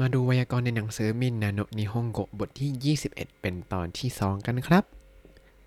[0.00, 4.84] มาดูไวยากรณ์ในหนังสือมินนาโนนิฮงโกะบทที่ 21 เป็นตอนที่ 2 กันครับ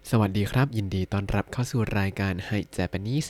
[0.09, 3.27] สวัสดีครับ ยินดีต้อนรับเข้าสู่รายการ Hi Japanese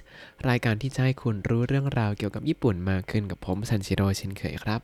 [0.47, 4.81] รายการที่จะให้คุณรู้เรื่องราวเกี่ยวกับญี่ปุ่นมากขึ้นกับผมซันชิโร่เช่นเคยครับ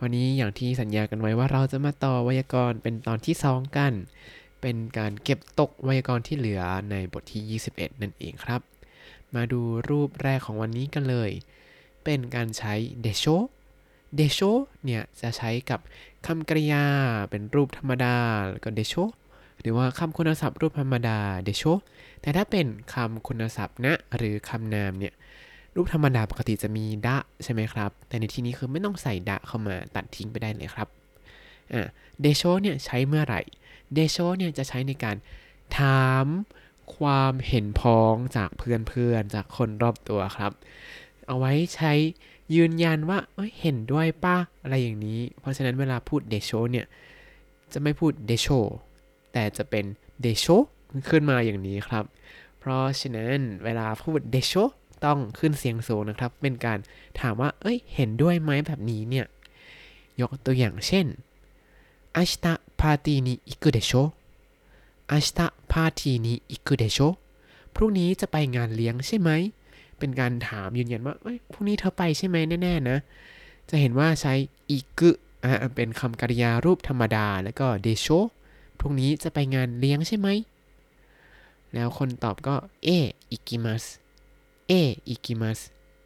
[0.00, 3.92] วันนี้อย่างที่สัญญากันไว้ว่าเราจะมาต่อไวยากรณ์เป็นตอนที่ 2 กัน
[4.60, 8.60] เป็นการเก็บตกไวยากรณ์ที่เหลือในบทที่ 21 นั่นเองครับ
[9.34, 11.30] มาดูรูปแรกของวันนี้กันเลย
[12.04, 13.26] เป็นการใช้เดโช
[14.14, 14.40] เดโช
[14.84, 15.80] เนี่ยจะใช้กับ
[16.26, 16.84] คำกริยา
[17.30, 18.16] เป็นรูปธรรมดา
[18.50, 18.94] แล้วก็เดโช
[19.60, 21.64] หรือว่าคำคุณศัพท์รูปธรรมดาเดโช
[22.22, 25.14] แต่ถ้าเป็นคำคุณศัพท์นะหรือคำนามเนี่ย
[25.74, 30.88] รูปธรรมดาปกติจะมีดะใช่ไหมครับ แต่ในที่นี้คือไม่ต้องใส่ดะเข้ามาตัดทิ้งไปได้เลยครับ
[31.72, 31.82] อ่า
[32.20, 33.40] เดโชเนี่ยใช้เมื่อไหร่
[33.94, 35.16] เดโชเนี่ยจะใช้ในการ
[35.78, 36.26] ถาม
[36.96, 40.52] ความเห็นพ้องจากเพื่อนๆ จากคนรอบตัวครับ
[41.27, 41.91] เอาไว้ใช้
[42.55, 46.85] ยืนยันว่าเอ้ยเห็นด้วยป้าอะไรอย่างนี้ เพราะฉะนั้นเวลาพูดเดโชเนี่ย
[47.73, 48.47] จะไม่พูดเดโช
[49.33, 49.85] แต่จะเป็น
[50.21, 50.45] เดโช
[51.09, 52.03] ขึ้นมาอย่างนี้ครับ
[52.59, 54.53] เพราะฉะนั้นเวลาพูดเดโช
[55.05, 56.77] ต้องขึ้นเสียงสูงนะครับ เป็นการ
[57.19, 59.25] ถามว่า เอ้ย เห็นด้วยไหมแบบนี้เนี่ย
[60.21, 61.07] ยกตัวอย่างเช่น
[62.15, 62.45] 明日
[62.79, 64.13] パーティーに行くでしょ
[65.11, 65.39] 明日
[65.71, 67.17] パーティーに行くでしょ
[67.73, 69.29] พรุ่งนี้จะไปงานเลี้ยงใช่ไหม
[69.98, 72.98] เป็นการถามยืนยันว่าเอ้ยพรุ่งนี้เธอไปใช่ไหมแน่ๆนะ
[73.70, 74.34] จะเห็นว่าใช้
[74.70, 75.10] อิกุ
[75.44, 78.06] อ่าเป็นคำกริยารูปธรรมดา แล้วก็เดโช
[78.78, 80.28] พรุ่งนี้จะไปงานเลี้ยงใช่ไหม
[81.74, 82.88] แล้วคนตอบก็เอ
[83.30, 83.84] อิกิมัส
[84.68, 84.72] เอ
[85.08, 85.58] อิกิมัส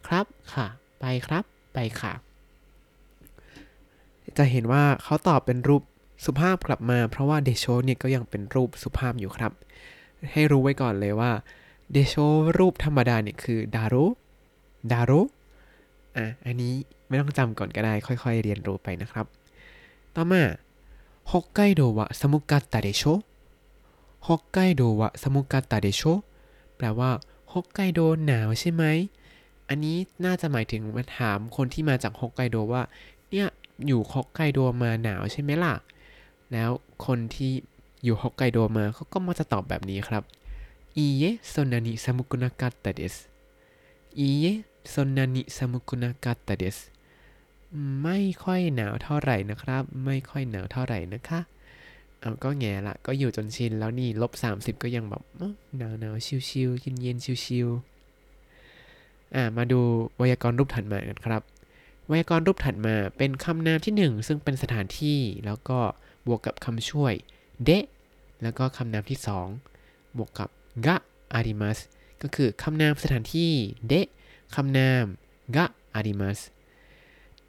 [0.07, 0.67] ครับค่ะ
[0.99, 2.13] ไปครับไปค่ะ
[4.37, 5.83] จะเห็นว่าเขาตอบเป็นรูป
[6.25, 9.51] สุภาพกลับมา เพราะว่าเดโชเนี่ยก็ยังเป็นรูปสุภาพอยู่ครับ
[10.31, 11.31] ให้รู้ไว้ก่อนเลยว่า
[11.91, 12.15] เดโช
[12.57, 14.05] รูปธรรมดาเนี่ยคือดารุ
[14.91, 15.21] ดารุ
[16.17, 16.73] อะ อันนี้
[17.07, 19.25] ไม่ต้องจำก่อนก็ได้ ค่อยๆ เรียนรู้ไปนะครับ
[20.15, 20.43] ต่อมา
[21.31, 23.03] ฮอกไกโดวะสมุกัตตะเดโช
[24.27, 26.01] ฮอกไกโดวะสมุกัตตะเดโช
[26.77, 27.09] แปลว่า
[27.53, 28.83] ฮอกไกโดหนาวใช่ไหม
[29.69, 32.83] อันนี้น่าจะหมายถึงมาถามคนที่มาจากฮอกไกโดว่า
[33.31, 33.47] เนี่ย
[33.87, 35.73] อยู่ฮอกไกโดมาหนาวใช่ไหมล่ะ
[36.51, 36.69] แล้ว
[37.05, 37.51] คนที่
[38.03, 40.23] อยู่ฮอกไกโดมาเขาก็มาจะตอบแบบนี้ครับ
[40.94, 43.28] いいえそんなに寒くなかったです
[44.14, 46.90] いいえそんなに寒くなかったです
[48.02, 51.40] ไม่ค่อยหนาวเท่าไหร่นะครับ ไม่ค่อยหนาวเท่าไหร่นะคะ
[52.20, 55.22] เอาก็แง่ละ ก็อยู่จนชินแล้วนี่ลบ30 ก็ยังแบบ
[55.76, 57.68] หนาวหนาวชิวชิวเย็นเย็นชิวชิว
[59.34, 59.80] อ่ามาดู
[60.16, 61.42] ไวยากรณ์รูปถัดมากันครับ
[62.06, 65.78] ไวยากรณ์รูปถัดมาเป็นคำนามที่ 1 ซึ่งเป็นสถานที่แล้วก็
[66.26, 67.14] บวกกับคำช่วย
[67.64, 67.84] เดะ
[68.42, 69.18] แล้วก็คำนามที่
[69.68, 70.48] 2 บวกกับ
[70.85, 70.95] กะ
[71.33, 71.79] อาริมัส
[72.21, 73.51] ก็คือคำนามสถานที่
[73.87, 74.07] เดะ
[74.55, 75.05] คำนาม
[75.55, 75.65] กะ
[75.95, 76.39] อาริมัส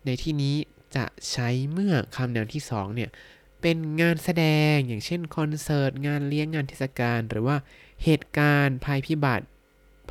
[0.04, 0.56] ในที่นี้
[0.96, 3.10] จะใช้เมื่อคำนามที่2เนี่ย
[3.60, 7.56] เป็นงานแสดงอย่างเช่นคอนเสิร์ต งานเลี้ยงงานเทศกาลหรือว่า
[8.04, 9.46] เหตุการณ์ภัยพิบัติ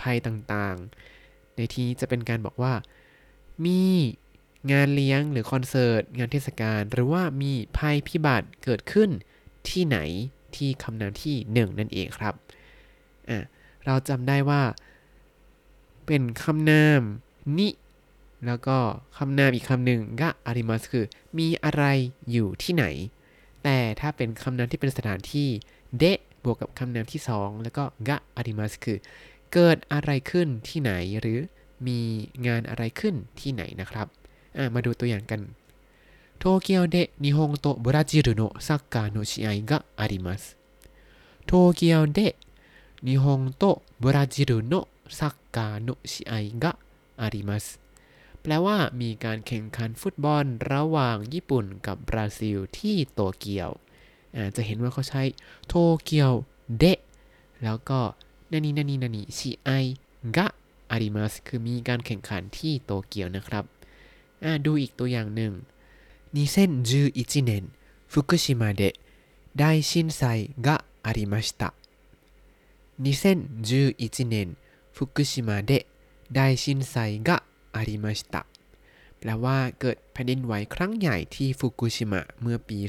[0.02, 2.74] ภัยต่างๆ ในที่นี้จะเป็นการบอกว่า
[3.66, 3.84] มี
[4.72, 9.10] งานเลี้ยงหรือคอนเสิร์ต งานเทศกาลหรือว่ามีภัยพิบัติเกิดขึ้น
[9.70, 9.98] ที่ไหน
[10.56, 12.34] ที่คำนามที่ 1 นั่นเองครับ
[13.31, 13.39] อ่ะ
[13.87, 14.63] เราจำได้ว่า
[16.07, 17.03] เป็นคำนาม
[17.59, 17.69] นิ
[18.47, 18.77] แล้วก็
[19.19, 21.05] คำนามอีกคำหนึ่งกะอาริมัสคือ
[21.39, 21.85] มีอะไร
[22.31, 22.85] อยู่ที่ไหน
[23.65, 25.49] แต่ถ้าเป็นคำนามที่เป็นสถานที่
[25.99, 28.99] เดะบวกกับคำนามที่ 2 แล้วก็กะอาริมัสคือ
[29.53, 31.39] เกิดอะไรขึ้นที่ไหนหรือ
[31.87, 32.01] มี
[32.47, 34.07] งานอะไรขึ้นที่ไหนนะครับ
[34.57, 35.41] อ่ะมาดูตัวอย่างกัน
[36.39, 40.41] โตเกียวเดะ日本とブラジルのサッカーの試合があります
[41.47, 42.35] โตเกียวเดะ
[43.05, 46.77] 日本とブラジルのサッカーの試合が
[47.17, 47.81] あります
[48.43, 53.71] แปลว่ามีการแข่งขันฟุตบอลระหว่างญี่ปุ่นกับบราซิลที่โตเกียว
[54.37, 55.23] อาจะเห็นว่าเขาใช้
[55.69, 55.75] โต
[56.05, 56.33] เกียว
[56.79, 56.99] เดะ
[57.65, 58.01] แล้วก็
[58.53, 59.71] นานินานินานิชิไอ
[60.37, 60.47] กะ
[60.91, 63.65] อาริมัสคือมีการแข่งขันที่โตเกียวนะครับ
[64.65, 65.53] ดูอีกตัวอย่างหนึ่ง
[66.35, 67.53] 2011年
[68.13, 68.95] 福島で
[69.57, 71.73] 大震災がありました
[73.04, 74.36] 2011年
[74.96, 75.84] ฟุกุชิมาเดะ
[76.34, 76.96] ไชินไซ
[77.28, 77.38] กะ
[78.04, 78.42] มาชิตะ
[79.20, 82.80] แปลว่าเกิดแผ่นดินไหวครั้งใหญ่ที่ฟุกุชิมะเมื่อปี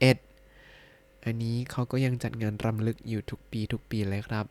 [0.00, 4.46] 2011 อันนี้เขาก็ยังจัดงานรำลึกอยู่ทุกปีทุกปีเลยครับ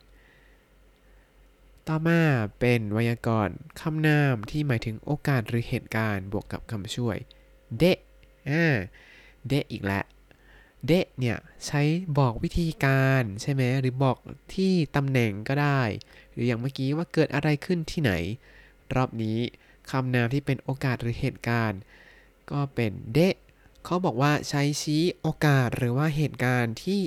[1.88, 2.22] ต่อมา
[2.60, 7.18] เป็นไวยากรณ์คำนามที่หมายถึงโอกาสหรือเหตุการณ์บวกกับคำช่วย
[7.78, 7.98] เดะ
[8.50, 8.76] อ่า
[9.48, 10.05] เดะอีกแล้ว
[10.86, 11.38] เดะเนี่ย
[11.68, 11.82] ใช้
[12.18, 14.18] บอกวิธีการใช่ไหมหรือบอก
[14.56, 15.82] ที่ตำแหน่งก็ได้
[16.32, 18.12] หรืออย่างเมื่อกี้ว่าเกิดอะไรขึ้นที่ไหน
[18.96, 19.38] รอบนี้
[19.90, 21.80] คำนามที่เป็นโอกาสหรือเหตุการณ์
[22.52, 23.36] ก็เป็นเดะ
[23.86, 27.02] เขาบอกว่าใช้ชี้โอกาสหรือว่าเหตุการณ์ที่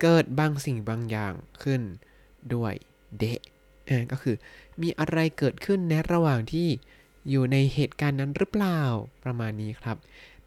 [0.00, 1.82] เกิดบางสิ่งบางอย่างขึ้น
[2.54, 2.74] ด้วย
[3.18, 3.40] เดะ
[4.12, 4.36] ก็คือ
[4.82, 6.68] มีอะไรเกิดขึ้นในระหว่างที่
[7.30, 8.80] อยู่ในเหตุการณ์นั้นหรือเปล่า
[9.24, 9.96] ประมาณนี้ครับ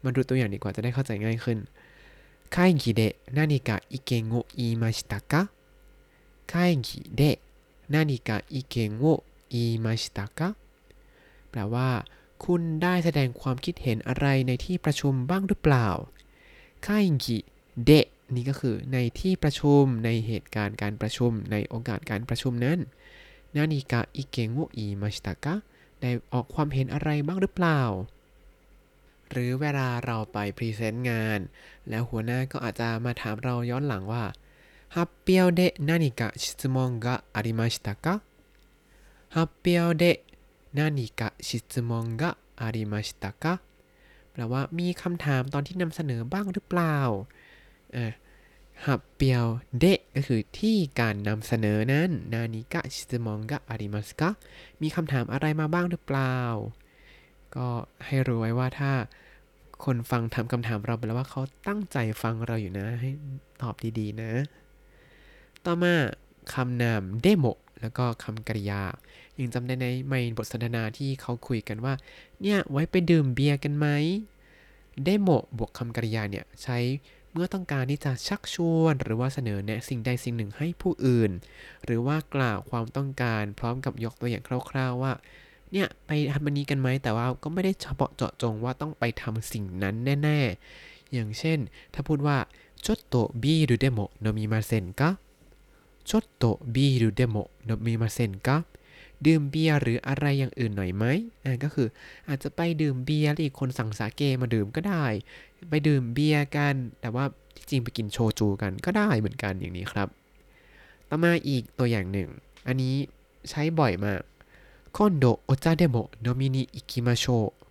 [0.04, 1.58] มาดูตัวอย่างดีกว่าจะได้เข้าใจง่ายขึ้น
[2.49, 5.51] 会議で何か意見を言いましたか
[6.47, 7.39] 会議で
[7.89, 10.55] 何か意見を言いましたか
[11.51, 12.05] แปลว่า
[12.45, 15.87] คุณได้แสดงความคิดเห็นอะไรในที่ประชุมบ้างหรือเปล่า
[16.85, 16.87] 会
[17.23, 17.25] 議
[17.85, 22.79] เดะนี่ก็คือในที่ประชุมในเหตุการณ์การประชุมในโอกาสการประชุมนั้น
[23.55, 25.55] นานิกะอิเกงโออิมาชิตะกะ
[26.01, 27.81] ได้ออกความเห็นอะไรบ้างหรือเปล่า
[29.33, 31.39] หรือเวลาเราไปพรีเซนต์งาน
[31.89, 34.23] แล้วหัวหน้าก็อาจจะมาถามเราย้อนหลังว่า
[34.95, 34.97] 発
[35.27, 38.21] 表で何か質問がありましたか
[39.29, 40.03] 発表で
[40.73, 43.61] 何か質問がありましたか
[44.31, 46.97] แปลว่ามีคำถามตอนที่นำเสนอบ้างหรือเปล่า
[47.95, 48.13] อ่ะ
[48.85, 49.45] ฮับเปียว
[49.79, 54.29] เดะก็คือที่การนำเสนอนั้นนานิกะชิสมองกะอาริมัสกะ
[54.81, 56.35] มีคำถามอะไรมาบ้างหรือเปล่า
[57.55, 57.67] ก็
[58.05, 58.91] ให้รู้ไว้ว่าถ้า
[59.84, 63.10] คนฟังถามคำถามเราแปลว่าเขาตั้งใจฟังเราอยู่นะ ให้
[63.62, 64.32] ตอบดีๆนะ
[65.64, 65.94] ต่อมา
[66.54, 67.46] คำนาม でも
[67.80, 68.82] แล้วก็คำกริยา
[69.38, 71.94] ยังจำได้ไหมในบทสนทนาที่เขาคุยกันว่า
[72.42, 73.86] เนี่ย ไว้ไปดื่มเบียร์กันไหม
[75.04, 75.28] でも
[75.58, 76.78] บวกคำกริยาเนี่ยใช้
[77.32, 81.30] เมื่อต้องการที่จะชักชวนหรือว่าเสนอแนะสิ่งใดสิ่งหนึ่งให้ผู้อื่น
[81.84, 85.12] หรือว่ากล่าวความต้องการพร้อมกับยกตัวอย่างคร่าว ๆว่า
[85.73, 90.39] เนี่ย ไปทำอันนี้กันไหม แต่ว่าก็ไม่ได้เฉพาะเจาะจงว่าต้องไปทำสิ่งนั้นแน่
[90.75, 91.59] ๆ อย่างเช่น
[91.93, 92.37] ถ้าพูดว่า
[92.85, 95.01] ちょっとビールでも飲みませんか
[96.09, 96.43] ちょっと
[96.75, 97.35] ビールでも
[97.69, 98.49] 飲みませんか
[99.25, 101.03] ดื่มเบียร์หรืออะไรอย่างอื่นหน่อยไหม
[101.43, 101.87] อ่าก็คือ
[102.27, 105.05] อาจจะไปดื่มเบียร์แล้วอีกคนสั่งสาเกมาดื่มก็ได้
[105.69, 110.07] ไปดื่มเบียร์กัน แต่ว่าที่จริงไปกินโชจูกันก็ได้เหมือนกันอย่างนี้ครับ
[111.09, 112.29] ต่อมาอีกตัวอย่างหนึ่ง
[112.67, 112.95] อันนี้
[113.49, 114.21] ใช้บ่อยมาก
[114.93, 117.65] 今度お茶でも飲みに行きましょう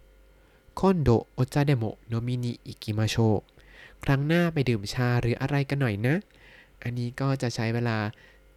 [0.74, 3.58] 今度お茶でも飲みに行きましょう
[4.04, 6.16] ครั้งหน้าไปดื่มชาหรืออะไรกันหน่อยนะ
[6.82, 7.98] อันนี้ก็จะใช้เวลา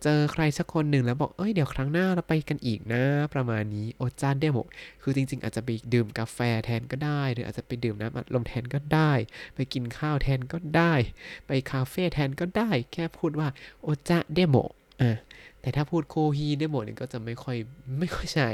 [0.03, 3.03] เจอใครสักคนหนึ่งแล้วบอก เอ้ย เดี๋ยวครั้งหน้าเราไปกันอีกนะ
[3.33, 4.57] ประมาณนี้โอจานเดโม
[5.01, 9.11] คือจริงๆ อาจจะไปดื่มกาแฟแทนก็ได้ หรืออาจจะไปดื่มน้ำอัดลมแทนก็ได้
[9.55, 10.93] ไปกินข้าวแทนก็ได้
[11.47, 13.47] ไปคาเฟ่แทนก็ได้ แค่พูดว่า
[13.81, 14.55] โอจาเดโม
[15.01, 15.17] อ่ะ
[15.66, 17.56] แต่ถ้าพูด コーヒーでも เนี่ยก็จะไม่ค่อย
[17.98, 18.50] ไม่ค่อยใช้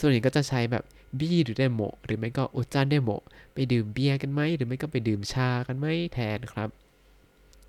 [0.00, 0.84] ส่วนใหญ่ก็จะใช้แบบ
[1.18, 3.10] ビールでも หรือไม่ก็ お茶でも
[3.54, 6.68] ไปดื่มเบียร์กันไหมหรือไม่ก็ไปดื่มชากันไหมแทนครับ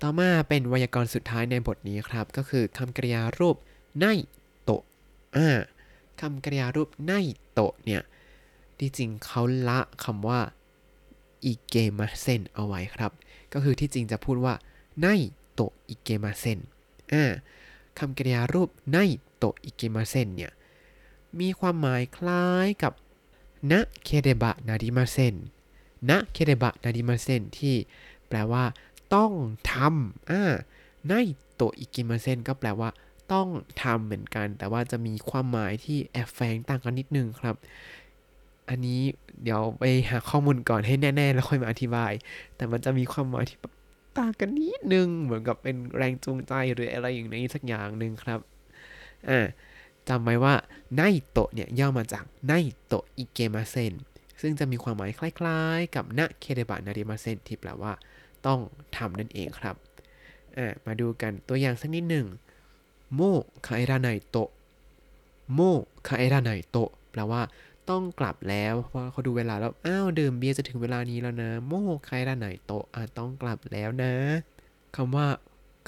[0.02, 3.56] ต่อมาเป็นไวยากรณ์สุดท้ายในบทนี้ครับ ก็คือคำกริยารูป
[3.98, 4.04] ไน
[4.64, 4.82] โตะ
[5.36, 5.48] อ่า
[6.20, 7.12] คำกริยารูปไน
[7.52, 8.02] โตะเนี่ย
[8.78, 10.40] ที่จริงเขาละคำว่า
[11.44, 13.12] อิเกมาเซนเอาไว้ครับ
[13.52, 14.54] ก็คือที่จริงจะพูดว่า
[15.00, 15.06] ไน
[15.54, 16.58] โตะอิเกมาเซน
[17.14, 17.24] อ่า
[17.98, 18.96] คำกริยารูปไน
[19.36, 20.52] โตอิเกมาเซนเนี่ย
[21.40, 22.92] มีความหมายคล้ายกับ
[23.70, 25.34] นะเคเดบะนาดิมาเซน
[26.10, 27.74] นะเคเดบะนาดิมาเซนที่
[28.28, 28.64] แปลว่า
[29.14, 29.32] ต้อง
[29.72, 30.42] ทำอ่า
[31.06, 31.12] ไน
[31.54, 32.88] โตอิกิมาเซนก็แปลว่า
[33.32, 33.48] ต้อง
[33.82, 37.56] ทำเหมือนกัน แต่ว่าจะมีความหมายที่แอบแฝงต่างกันนิดนึงครับ
[38.68, 39.00] อันนี้
[39.42, 42.12] เดี๋ยวไปหาข้อมูลก่อนให้แน่ ๆ แล้วค่อยมาอธิบาย
[42.56, 43.58] แต่มันจะมีความหมายที่
[44.18, 48.40] ต่างกันนิดนึง เหมือนกับเป็นแรงจูงใจหรืออะไรอย่างนี้สักอย่างหนึ่งครับ
[49.28, 49.40] อ่า
[50.08, 50.54] จำไว้ว่า
[50.94, 52.52] ไนโตเนี่ยย่อมาจากไน
[52.84, 53.94] โตอิเกมาเซน
[54.40, 57.92] ซึ่งจะมีความหมายคล้ายๆ กับなければなりません ที่แปลว่า
[58.46, 58.60] ต้อง
[58.96, 59.76] ทำนั่นเองครับ
[60.56, 62.26] อ่ามาดูกันตัวอย่างสักนิดหนึ่ง
[63.14, 63.20] も
[63.66, 64.36] う帰らないと
[65.54, 65.60] も
[66.06, 66.76] う帰らないと
[67.10, 67.42] แปลว่า
[67.90, 71.72] ต้องกลับแล้วเพราะเขาดูเวลาแล้ว อ้าวดื่มเบียร์จะถึงเวลานี้แล้วนะ も
[72.08, 74.12] う帰らないと อาต้องกลับแล้วนะ
[74.96, 75.26] คำว่า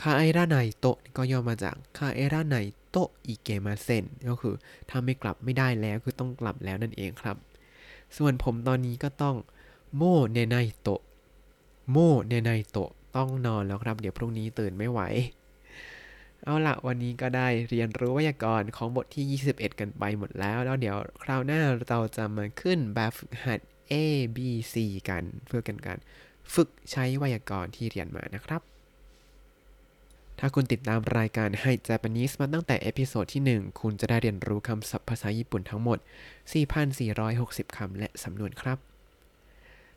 [0.01, 0.87] 帰らないと
[1.17, 2.57] ก็ย่อมาจาก 帰らな
[2.91, 4.55] いといけません ก็คือ
[4.89, 7.37] ถ้าไม่กลับไม่ได้แล้วคือต้องกลับแล้วนั่นเองครับ
[8.17, 9.37] ส่วนผมตอนนี้ก็ต้อง
[9.97, 10.03] も
[10.33, 10.89] う寝ないと
[11.91, 12.79] もう寝ないと
[13.17, 15.01] ต้องนอนแล้วครับ เดี๋ยวพรุ่งนี้ตื่นไม่ไหว
[16.45, 23.61] เอาละวันนี้ก็ได้เรียนรู้ไวยากรณ์ของบทที่ 21 กันไปหมดแล้ว แล้วเดี๋ยวคราวหน้าเราจะมาขึ้นแบบฝึกหัด
[23.93, 23.95] A
[24.37, 24.39] B
[24.73, 24.75] C
[25.09, 25.99] กันเพื่อกันการ
[26.55, 28.63] ฝึกใช้ไวยากรณ์ที่เรียนมานะครับ
[30.39, 35.99] ถ้าคุณติดตามรายการให้ Japanese มาตั้งแต่เอพิโซดที่ 1 คุณจะได้เรียนรู้คำศัพท์ภาษาญี่ปุ่นทั้งหมด
[37.09, 38.79] 4,460 คำและสำนวนครับ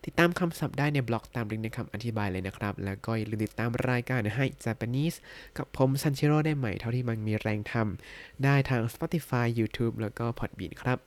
[0.05, 5.17] ติดตามคำศัพท์ได้ในบล็อกตามลิงก์ในคำอธิบายเลยนะครับ แล้วก็อย่าลืมติดตามรายการให้ Japanese
[5.57, 10.99] กับผมซันชิโร่ได้ใหม่เท่าที่มันมีแรงทำได้ทาง Spotify YouTube แล้วก็ Podbean ครับ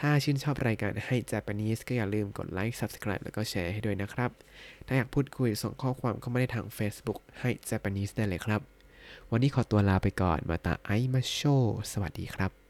[0.00, 4.30] ถ้าชื่นชอบรายการให้ Japanese ก็อย่าลืมกดไลค์ Subscribe แล้วก็แชร์ให้ด้วยนะครับ
[4.86, 8.60] ถ้าอยากพูดคุยส่งข้อความเข้ามาได้ทาง Facebook ให้ Japanese ได้เลยครับ
[9.30, 11.40] วันนี้ขอตัวลาไปก่อนมาตาไอมาโช
[11.92, 12.61] สวัสดีครับ